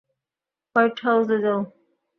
White 0.75 0.95
হাউসে 1.05 1.37
যাও! 1.43 1.59